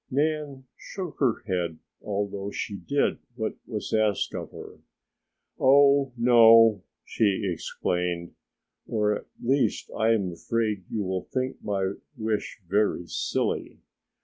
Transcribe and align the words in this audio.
Nan 0.09 0.63
shook 0.75 1.19
her 1.19 1.43
head, 1.45 1.77
although 2.01 2.49
she 2.49 2.75
did 2.75 3.19
what 3.35 3.53
was 3.67 3.93
asked 3.93 4.33
of 4.33 4.49
her. 4.49 4.79
"Oh 5.59 6.11
no," 6.17 6.81
she 7.05 7.43
explained, 7.53 8.33
"or 8.87 9.15
at 9.15 9.27
least 9.39 9.91
I 9.95 10.13
am 10.13 10.31
afraid 10.31 10.85
you 10.89 11.03
will 11.03 11.25
think 11.25 11.63
my 11.63 11.93
wish 12.17 12.61
very 12.67 13.05
silly. 13.05 13.77